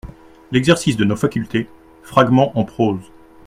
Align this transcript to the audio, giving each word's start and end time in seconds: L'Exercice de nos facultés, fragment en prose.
L'Exercice 0.51 0.97
de 0.97 1.05
nos 1.05 1.15
facultés, 1.15 1.69
fragment 2.01 2.51
en 2.57 2.63
prose. 2.63 3.11